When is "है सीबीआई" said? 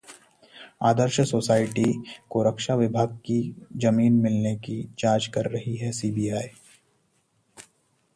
5.75-6.49